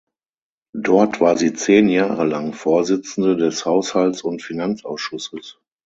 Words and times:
Dort 0.73 1.21
war 1.21 1.37
sie 1.37 1.53
zehn 1.53 1.87
Jahre 1.87 2.25
lang 2.25 2.53
Vorsitzende 2.53 3.37
des 3.37 3.65
Haushalts- 3.67 4.23
und 4.23 4.41
Finanzausschusses. 4.41 5.59